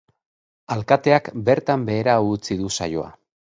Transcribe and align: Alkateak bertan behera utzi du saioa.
Alkateak 0.75 1.29
bertan 1.51 1.85
behera 1.91 2.19
utzi 2.33 2.61
du 2.65 2.75
saioa. 2.81 3.15